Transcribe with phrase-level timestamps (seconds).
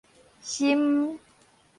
[0.49, 1.19] 森